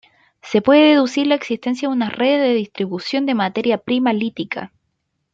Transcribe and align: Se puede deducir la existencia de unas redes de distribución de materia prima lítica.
Se 0.41 0.63
puede 0.63 0.89
deducir 0.89 1.27
la 1.27 1.35
existencia 1.35 1.87
de 1.87 1.93
unas 1.93 2.11
redes 2.15 2.41
de 2.47 2.55
distribución 2.55 3.27
de 3.27 3.35
materia 3.35 3.77
prima 3.77 4.13
lítica. 4.13 4.71